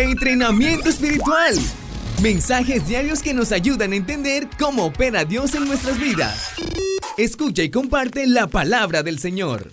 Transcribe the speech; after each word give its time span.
Entrenamiento 0.00 0.88
espiritual. 0.88 1.54
Mensajes 2.22 2.88
diarios 2.88 3.22
que 3.22 3.34
nos 3.34 3.52
ayudan 3.52 3.92
a 3.92 3.96
entender 3.96 4.48
cómo 4.58 4.86
opera 4.86 5.26
Dios 5.26 5.54
en 5.54 5.66
nuestras 5.66 6.00
vidas. 6.00 6.54
Escucha 7.18 7.62
y 7.62 7.70
comparte 7.70 8.26
la 8.26 8.46
palabra 8.46 9.02
del 9.02 9.18
Señor. 9.18 9.72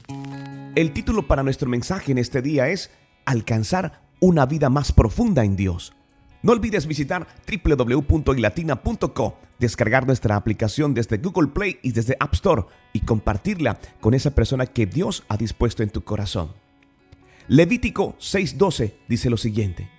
El 0.76 0.92
título 0.92 1.28
para 1.28 1.44
nuestro 1.44 1.70
mensaje 1.70 2.12
en 2.12 2.18
este 2.18 2.42
día 2.42 2.68
es 2.68 2.92
Alcanzar 3.24 4.02
una 4.20 4.46
vida 4.46 4.70
más 4.70 4.92
profunda 4.92 5.46
en 5.46 5.56
Dios. 5.56 5.94
No 6.44 6.52
olvides 6.52 6.88
visitar 6.88 7.26
www.ilatina.co, 7.64 9.40
descargar 9.60 10.06
nuestra 10.08 10.36
aplicación 10.36 10.94
desde 10.94 11.20
Google 11.20 11.52
Play 11.54 11.80
y 11.84 11.94
desde 11.94 12.18
App 12.20 12.34
Store 12.34 12.64
y 12.92 13.00
compartirla 13.00 13.80
con 14.02 14.14
esa 14.14 14.32
persona 14.32 14.66
que 14.66 14.88
Dios 14.88 15.24
ha 15.30 15.38
dispuesto 15.38 15.84
en 15.84 15.90
tu 15.90 16.04
corazón. 16.04 16.52
Levítico 17.48 18.18
6:12 18.20 18.96
dice 19.08 19.30
lo 19.30 19.38
siguiente, 19.38 19.90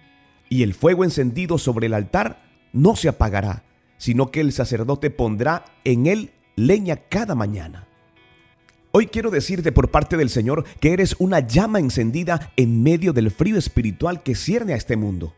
y 0.49 0.63
el 0.63 0.75
fuego 0.75 1.05
encendido 1.05 1.59
sobre 1.59 1.87
el 1.87 1.95
altar 1.95 2.43
no 2.73 2.97
se 2.97 3.09
apagará, 3.09 3.65
sino 3.97 4.31
que 4.31 4.41
el 4.41 4.53
sacerdote 4.53 5.11
pondrá 5.11 5.65
en 5.85 6.07
él 6.07 6.31
leña 6.57 6.97
cada 6.97 7.35
mañana. 7.35 7.87
Hoy 8.91 9.07
quiero 9.07 9.31
decirte 9.31 9.71
por 9.71 9.91
parte 9.91 10.17
del 10.17 10.31
Señor 10.31 10.65
que 10.81 10.93
eres 10.93 11.15
una 11.19 11.41
llama 11.41 11.79
encendida 11.79 12.53
en 12.57 12.83
medio 12.83 13.13
del 13.13 13.31
frío 13.31 13.59
espiritual 13.59 14.23
que 14.23 14.35
cierne 14.35 14.73
a 14.73 14.77
este 14.77 14.97
mundo. 14.97 15.35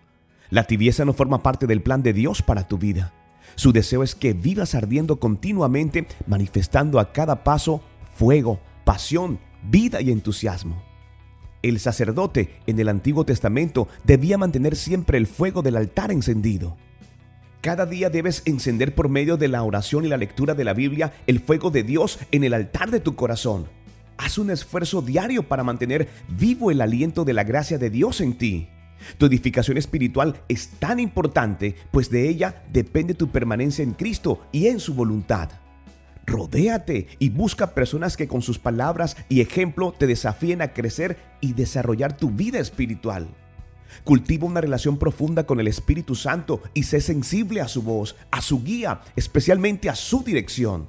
La 0.51 0.65
tibieza 0.65 1.05
no 1.05 1.13
forma 1.13 1.43
parte 1.43 1.67
del 1.67 1.83
plan 1.83 2.03
de 2.03 2.13
Dios 2.13 2.43
para 2.43 2.69
tu 2.69 2.79
vida. 2.79 3.13
Su 3.57 3.73
deseo 3.73 4.03
es 4.03 4.15
que 4.15 4.33
vivas 4.33 4.75
ardiendo 4.75 5.19
continuamente, 5.19 6.07
manifestando 6.27 7.01
a 7.01 7.13
cada 7.13 7.43
paso 7.43 7.83
fuego, 8.15 8.61
pasión, 8.85 9.41
vida 9.63 10.01
y 10.01 10.11
entusiasmo. 10.11 10.90
El 11.63 11.79
sacerdote 11.79 12.57
en 12.67 12.79
el 12.81 12.89
Antiguo 12.89 13.25
Testamento 13.25 13.89
debía 14.05 14.39
mantener 14.39 14.77
siempre 14.77 15.19
el 15.19 15.27
fuego 15.27 15.63
del 15.63 15.77
altar 15.77 16.11
encendido. 16.11 16.77
Cada 17.61 17.85
día 17.85 18.09
debes 18.09 18.43
encender 18.47 18.95
por 18.95 19.11
medio 19.11 19.37
de 19.37 19.49
la 19.49 19.63
oración 19.63 20.07
y 20.07 20.09
la 20.09 20.17
lectura 20.17 20.55
de 20.55 20.65
la 20.65 20.73
Biblia 20.73 21.13
el 21.27 21.41
fuego 21.41 21.71
de 21.71 21.83
Dios 21.83 22.19
en 22.33 22.45
el 22.45 22.55
altar 22.55 22.91
de 22.91 23.01
tu 23.01 23.15
corazón. 23.15 23.67
Haz 24.17 24.39
un 24.39 24.51
esfuerzo 24.51 25.03
diario 25.03 25.43
para 25.43 25.65
mantener 25.65 26.09
vivo 26.29 26.71
el 26.71 26.81
aliento 26.81 27.25
de 27.27 27.35
la 27.35 27.45
gracia 27.45 27.77
de 27.77 27.91
Dios 27.91 28.23
en 28.23 28.39
ti. 28.39 28.69
Tu 29.19 29.27
edificación 29.27 29.77
espiritual 29.77 30.43
es 30.49 30.69
tan 30.79 30.99
importante, 31.01 31.75
pues 31.91 32.11
de 32.11 32.29
ella 32.29 32.63
depende 32.73 33.13
tu 33.15 33.31
permanencia 33.31 33.83
en 33.83 33.93
Cristo 33.93 34.43
y 34.53 34.69
en 34.69 34.81
su 34.81 34.95
voluntad. 34.95 35.51
Rodéate 36.31 37.09
y 37.19 37.31
busca 37.31 37.75
personas 37.75 38.17
que 38.17 38.29
con 38.29 38.41
sus 38.41 38.61
palabras 38.61 39.17
y 39.29 39.41
ejemplo 39.41 39.93
te 39.93 40.07
desafíen 40.07 40.63
a 40.63 40.73
crecer 40.73 41.19
y 41.41 41.55
desarrollar 41.55 42.17
tu 42.17 42.31
vida 42.31 42.61
espiritual. 42.61 43.27
Cultiva 44.05 44.47
una 44.47 44.61
relación 44.61 44.97
profunda 44.97 45.45
con 45.45 45.59
el 45.59 45.67
Espíritu 45.67 46.15
Santo 46.15 46.63
y 46.73 46.85
sé 46.85 47.01
sensible 47.01 47.61
a 47.61 47.67
su 47.67 47.83
voz, 47.83 48.15
a 48.31 48.41
su 48.43 48.63
guía, 48.63 49.01
especialmente 49.17 49.91
a 49.91 49.97
su 49.97 50.23
dirección. 50.23 50.87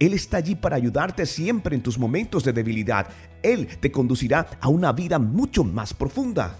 Él 0.00 0.14
está 0.14 0.38
allí 0.38 0.56
para 0.56 0.74
ayudarte 0.74 1.26
siempre 1.26 1.76
en 1.76 1.82
tus 1.84 1.96
momentos 1.96 2.42
de 2.42 2.52
debilidad. 2.52 3.06
Él 3.44 3.68
te 3.78 3.92
conducirá 3.92 4.48
a 4.60 4.66
una 4.66 4.90
vida 4.92 5.20
mucho 5.20 5.62
más 5.62 5.94
profunda. 5.94 6.58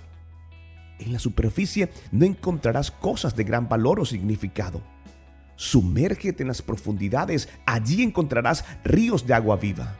En 1.00 1.12
la 1.12 1.18
superficie 1.18 1.90
no 2.12 2.24
encontrarás 2.24 2.92
cosas 2.92 3.34
de 3.34 3.42
gran 3.42 3.68
valor 3.68 3.98
o 3.98 4.04
significado. 4.04 4.80
Sumérgete 5.56 6.42
en 6.42 6.48
las 6.48 6.62
profundidades, 6.62 7.48
allí 7.66 8.02
encontrarás 8.02 8.64
ríos 8.84 9.26
de 9.26 9.34
agua 9.34 9.56
viva. 9.56 9.96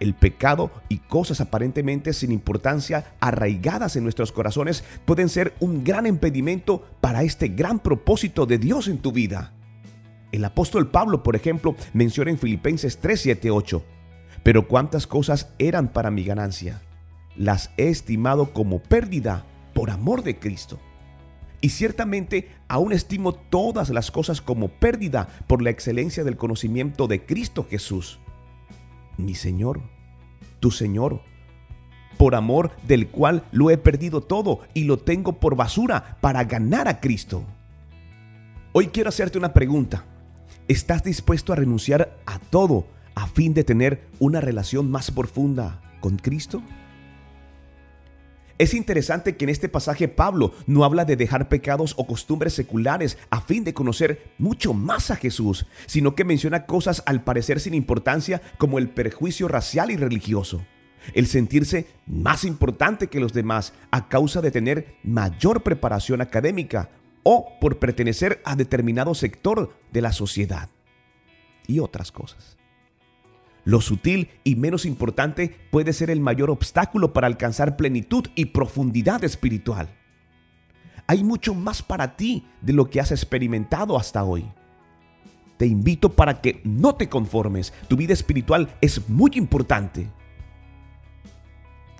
El 0.00 0.14
pecado 0.14 0.70
y 0.88 0.98
cosas 0.98 1.40
aparentemente 1.40 2.12
sin 2.12 2.32
importancia 2.32 3.14
arraigadas 3.20 3.96
en 3.96 4.02
nuestros 4.02 4.32
corazones 4.32 4.84
pueden 5.04 5.28
ser 5.28 5.54
un 5.60 5.84
gran 5.84 6.06
impedimento 6.06 6.84
para 7.00 7.22
este 7.22 7.48
gran 7.48 7.78
propósito 7.78 8.44
de 8.44 8.58
Dios 8.58 8.88
en 8.88 8.98
tu 8.98 9.12
vida. 9.12 9.52
El 10.32 10.44
apóstol 10.44 10.90
Pablo, 10.90 11.22
por 11.22 11.36
ejemplo, 11.36 11.76
menciona 11.92 12.30
en 12.30 12.38
Filipenses 12.38 12.98
3, 12.98 13.20
7, 13.20 13.50
8, 13.50 13.84
pero 14.42 14.66
cuántas 14.66 15.06
cosas 15.06 15.52
eran 15.58 15.92
para 15.92 16.10
mi 16.10 16.24
ganancia, 16.24 16.82
las 17.36 17.70
he 17.76 17.88
estimado 17.88 18.52
como 18.52 18.82
pérdida 18.82 19.46
por 19.72 19.90
amor 19.90 20.22
de 20.22 20.38
Cristo. 20.38 20.80
Y 21.62 21.68
ciertamente 21.68 22.50
aún 22.66 22.92
estimo 22.92 23.32
todas 23.32 23.88
las 23.90 24.10
cosas 24.10 24.42
como 24.42 24.66
pérdida 24.68 25.28
por 25.46 25.62
la 25.62 25.70
excelencia 25.70 26.24
del 26.24 26.36
conocimiento 26.36 27.06
de 27.06 27.24
Cristo 27.24 27.64
Jesús, 27.70 28.18
mi 29.16 29.36
Señor, 29.36 29.80
tu 30.58 30.72
Señor, 30.72 31.22
por 32.18 32.34
amor 32.34 32.72
del 32.86 33.08
cual 33.08 33.44
lo 33.52 33.70
he 33.70 33.78
perdido 33.78 34.22
todo 34.22 34.60
y 34.74 34.84
lo 34.84 34.98
tengo 34.98 35.38
por 35.38 35.54
basura 35.54 36.18
para 36.20 36.42
ganar 36.44 36.88
a 36.88 36.98
Cristo. 36.98 37.44
Hoy 38.72 38.88
quiero 38.88 39.10
hacerte 39.10 39.38
una 39.38 39.52
pregunta. 39.52 40.04
¿Estás 40.66 41.04
dispuesto 41.04 41.52
a 41.52 41.56
renunciar 41.56 42.18
a 42.26 42.40
todo 42.40 42.86
a 43.14 43.28
fin 43.28 43.54
de 43.54 43.62
tener 43.62 44.08
una 44.18 44.40
relación 44.40 44.90
más 44.90 45.12
profunda 45.12 45.80
con 46.00 46.16
Cristo? 46.16 46.60
Es 48.62 48.74
interesante 48.74 49.36
que 49.36 49.44
en 49.44 49.48
este 49.48 49.68
pasaje 49.68 50.06
Pablo 50.06 50.54
no 50.68 50.84
habla 50.84 51.04
de 51.04 51.16
dejar 51.16 51.48
pecados 51.48 51.94
o 51.96 52.06
costumbres 52.06 52.52
seculares 52.52 53.18
a 53.28 53.40
fin 53.40 53.64
de 53.64 53.74
conocer 53.74 54.30
mucho 54.38 54.72
más 54.72 55.10
a 55.10 55.16
Jesús, 55.16 55.66
sino 55.86 56.14
que 56.14 56.24
menciona 56.24 56.64
cosas 56.64 57.02
al 57.06 57.24
parecer 57.24 57.58
sin 57.58 57.74
importancia 57.74 58.40
como 58.58 58.78
el 58.78 58.88
perjuicio 58.88 59.48
racial 59.48 59.90
y 59.90 59.96
religioso, 59.96 60.64
el 61.12 61.26
sentirse 61.26 61.88
más 62.06 62.44
importante 62.44 63.08
que 63.08 63.18
los 63.18 63.32
demás 63.32 63.72
a 63.90 64.08
causa 64.08 64.40
de 64.40 64.52
tener 64.52 64.94
mayor 65.02 65.64
preparación 65.64 66.20
académica 66.20 66.90
o 67.24 67.58
por 67.60 67.80
pertenecer 67.80 68.40
a 68.44 68.54
determinado 68.54 69.16
sector 69.16 69.74
de 69.90 70.02
la 70.02 70.12
sociedad 70.12 70.68
y 71.66 71.80
otras 71.80 72.12
cosas. 72.12 72.61
Lo 73.64 73.80
sutil 73.80 74.28
y 74.42 74.56
menos 74.56 74.84
importante 74.84 75.56
puede 75.70 75.92
ser 75.92 76.10
el 76.10 76.20
mayor 76.20 76.50
obstáculo 76.50 77.12
para 77.12 77.28
alcanzar 77.28 77.76
plenitud 77.76 78.26
y 78.34 78.46
profundidad 78.46 79.22
espiritual. 79.22 79.88
Hay 81.06 81.22
mucho 81.22 81.54
más 81.54 81.82
para 81.82 82.16
ti 82.16 82.46
de 82.60 82.72
lo 82.72 82.90
que 82.90 83.00
has 83.00 83.12
experimentado 83.12 83.96
hasta 83.96 84.24
hoy. 84.24 84.44
Te 85.58 85.66
invito 85.66 86.10
para 86.10 86.40
que 86.40 86.60
no 86.64 86.96
te 86.96 87.08
conformes. 87.08 87.72
Tu 87.88 87.96
vida 87.96 88.12
espiritual 88.12 88.74
es 88.80 89.08
muy 89.08 89.30
importante. 89.34 90.08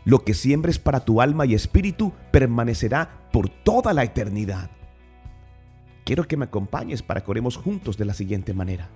Lo 0.04 0.24
que 0.24 0.34
siembres 0.34 0.80
para 0.80 1.04
tu 1.04 1.20
alma 1.20 1.46
y 1.46 1.54
espíritu 1.54 2.12
permanecerá 2.32 3.28
por 3.32 3.48
toda 3.48 3.92
la 3.92 4.02
eternidad. 4.02 4.70
Quiero 6.04 6.26
que 6.26 6.36
me 6.36 6.46
acompañes 6.46 7.02
para 7.02 7.22
que 7.22 7.30
oremos 7.30 7.56
juntos 7.56 7.96
de 7.96 8.04
la 8.04 8.14
siguiente 8.14 8.52
manera. 8.52 8.90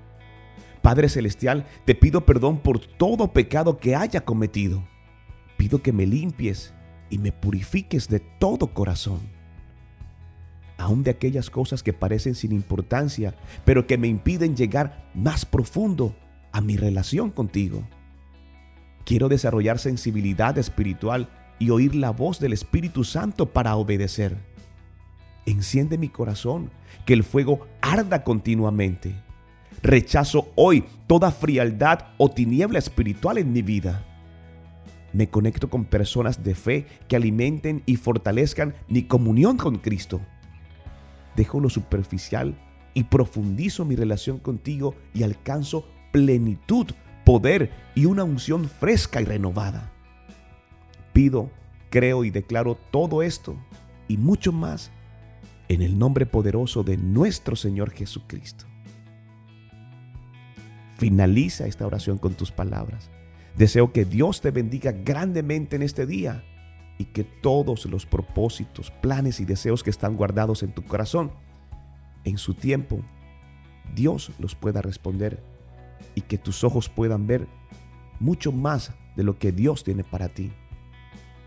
Padre 0.86 1.08
Celestial, 1.08 1.66
te 1.84 1.96
pido 1.96 2.24
perdón 2.24 2.58
por 2.58 2.78
todo 2.78 3.32
pecado 3.32 3.78
que 3.78 3.96
haya 3.96 4.24
cometido. 4.24 4.86
Pido 5.56 5.82
que 5.82 5.92
me 5.92 6.06
limpies 6.06 6.74
y 7.10 7.18
me 7.18 7.32
purifiques 7.32 8.06
de 8.08 8.20
todo 8.20 8.68
corazón. 8.68 9.18
Aún 10.78 11.02
de 11.02 11.10
aquellas 11.10 11.50
cosas 11.50 11.82
que 11.82 11.92
parecen 11.92 12.36
sin 12.36 12.52
importancia, 12.52 13.34
pero 13.64 13.88
que 13.88 13.98
me 13.98 14.06
impiden 14.06 14.54
llegar 14.54 15.10
más 15.12 15.44
profundo 15.44 16.14
a 16.52 16.60
mi 16.60 16.76
relación 16.76 17.32
contigo. 17.32 17.82
Quiero 19.04 19.28
desarrollar 19.28 19.80
sensibilidad 19.80 20.56
espiritual 20.56 21.28
y 21.58 21.70
oír 21.70 21.96
la 21.96 22.10
voz 22.10 22.38
del 22.38 22.52
Espíritu 22.52 23.02
Santo 23.02 23.46
para 23.46 23.74
obedecer. 23.74 24.36
Enciende 25.46 25.98
mi 25.98 26.10
corazón, 26.10 26.70
que 27.04 27.12
el 27.14 27.24
fuego 27.24 27.66
arda 27.82 28.22
continuamente 28.22 29.25
Rechazo 29.86 30.48
hoy 30.56 30.82
toda 31.06 31.30
frialdad 31.30 32.08
o 32.18 32.28
tiniebla 32.28 32.80
espiritual 32.80 33.38
en 33.38 33.52
mi 33.52 33.62
vida. 33.62 34.04
Me 35.12 35.30
conecto 35.30 35.70
con 35.70 35.84
personas 35.84 36.42
de 36.42 36.56
fe 36.56 36.86
que 37.06 37.14
alimenten 37.14 37.84
y 37.86 37.94
fortalezcan 37.94 38.74
mi 38.88 39.04
comunión 39.04 39.56
con 39.56 39.78
Cristo. 39.78 40.20
Dejo 41.36 41.60
lo 41.60 41.70
superficial 41.70 42.58
y 42.94 43.04
profundizo 43.04 43.84
mi 43.84 43.94
relación 43.94 44.38
contigo 44.38 44.96
y 45.14 45.22
alcanzo 45.22 45.86
plenitud, 46.10 46.86
poder 47.24 47.70
y 47.94 48.06
una 48.06 48.24
unción 48.24 48.68
fresca 48.68 49.20
y 49.20 49.24
renovada. 49.24 49.92
Pido, 51.12 51.48
creo 51.90 52.24
y 52.24 52.30
declaro 52.30 52.76
todo 52.90 53.22
esto 53.22 53.56
y 54.08 54.16
mucho 54.16 54.50
más 54.50 54.90
en 55.68 55.80
el 55.80 55.96
nombre 55.96 56.26
poderoso 56.26 56.82
de 56.82 56.96
nuestro 56.96 57.54
Señor 57.54 57.92
Jesucristo. 57.92 58.66
Finaliza 60.96 61.66
esta 61.66 61.86
oración 61.86 62.18
con 62.18 62.34
tus 62.34 62.50
palabras. 62.50 63.10
Deseo 63.56 63.92
que 63.92 64.04
Dios 64.04 64.40
te 64.40 64.50
bendiga 64.50 64.92
grandemente 64.92 65.76
en 65.76 65.82
este 65.82 66.06
día 66.06 66.42
y 66.98 67.06
que 67.06 67.24
todos 67.24 67.86
los 67.86 68.06
propósitos, 68.06 68.90
planes 68.90 69.40
y 69.40 69.44
deseos 69.44 69.82
que 69.82 69.90
están 69.90 70.16
guardados 70.16 70.62
en 70.62 70.72
tu 70.72 70.84
corazón, 70.84 71.32
en 72.24 72.38
su 72.38 72.54
tiempo, 72.54 73.02
Dios 73.94 74.32
los 74.38 74.54
pueda 74.54 74.82
responder 74.82 75.42
y 76.14 76.22
que 76.22 76.38
tus 76.38 76.64
ojos 76.64 76.88
puedan 76.88 77.26
ver 77.26 77.46
mucho 78.18 78.52
más 78.52 78.92
de 79.16 79.22
lo 79.22 79.38
que 79.38 79.52
Dios 79.52 79.84
tiene 79.84 80.04
para 80.04 80.28
ti 80.28 80.52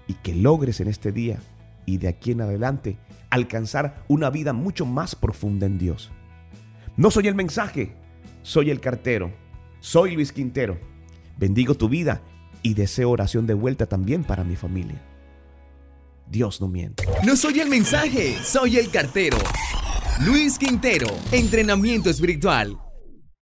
y 0.08 0.14
que 0.14 0.36
logres 0.36 0.80
en 0.80 0.88
este 0.88 1.12
día 1.12 1.40
y 1.86 1.98
de 1.98 2.08
aquí 2.08 2.32
en 2.32 2.42
adelante 2.42 2.98
alcanzar 3.30 4.04
una 4.08 4.30
vida 4.30 4.54
mucho 4.54 4.86
más 4.86 5.16
profunda 5.16 5.66
en 5.66 5.78
Dios. 5.78 6.12
No 6.98 7.12
soy 7.12 7.28
el 7.28 7.36
mensaje, 7.36 7.96
soy 8.50 8.72
el 8.72 8.80
cartero, 8.80 9.32
soy 9.80 10.16
Luis 10.16 10.32
Quintero. 10.32 10.80
Bendigo 11.38 11.76
tu 11.76 11.88
vida 11.88 12.24
y 12.64 12.74
deseo 12.74 13.12
oración 13.12 13.46
de 13.46 13.54
vuelta 13.54 13.86
también 13.86 14.24
para 14.24 14.44
mi 14.44 14.56
familia. 14.56 15.00
Dios 16.26 16.60
no 16.60 16.68
miente. 16.68 17.08
No 17.24 17.36
soy 17.36 17.60
el 17.60 17.70
mensaje, 17.70 18.36
soy 18.44 18.78
el 18.78 18.90
cartero. 18.90 19.38
Luis 20.26 20.58
Quintero, 20.58 21.06
entrenamiento 21.32 22.10
espiritual. 22.10 22.76